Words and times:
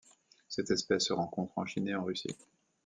Cette 0.49 0.71
espèce 0.71 1.03
se 1.05 1.13
rencontre 1.13 1.59
en 1.59 1.65
Chine 1.67 1.87
et 1.89 1.93
en 1.93 2.03
Russie. 2.03 2.35